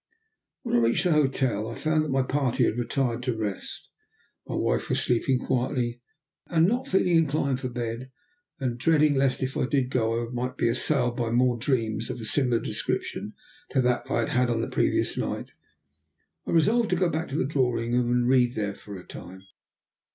When 0.63 0.75
I 0.75 0.79
reached 0.79 1.03
the 1.03 1.11
hotel 1.11 1.67
I 1.69 1.75
found 1.75 2.03
that 2.03 2.09
my 2.11 2.23
party 2.23 2.63
had 2.65 2.75
retired 2.79 3.21
to 3.21 3.37
rest. 3.37 3.87
My 4.47 4.55
wife 4.55 4.89
was 4.89 4.99
sleeping 4.99 5.37
quietly, 5.37 6.01
and 6.47 6.67
not 6.67 6.87
feeling 6.87 7.15
inclined 7.17 7.59
for 7.59 7.69
bed, 7.69 8.09
and 8.59 8.79
dreading 8.79 9.13
lest 9.13 9.43
if 9.43 9.55
I 9.55 9.67
did 9.67 9.91
go 9.91 10.25
I 10.25 10.31
might 10.31 10.57
be 10.57 10.67
assailed 10.69 11.15
by 11.15 11.29
more 11.29 11.55
dreams 11.59 12.09
of 12.09 12.19
a 12.19 12.25
similar 12.25 12.59
description 12.59 13.35
to 13.69 13.81
that 13.81 14.09
I 14.09 14.21
had 14.21 14.29
had 14.29 14.49
on 14.49 14.61
the 14.61 14.67
previous 14.69 15.17
night, 15.19 15.51
I 16.47 16.51
resolved 16.51 16.89
to 16.89 16.95
go 16.95 17.07
back 17.07 17.27
to 17.27 17.35
the 17.37 17.45
drawing 17.45 17.93
room 17.93 18.11
and 18.11 18.27
read 18.27 18.55
there 18.55 18.73
for 18.73 18.97
a 18.97 19.05
time. 19.05 19.43